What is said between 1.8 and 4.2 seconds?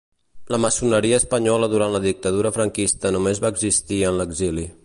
la dictadura franquista només va existir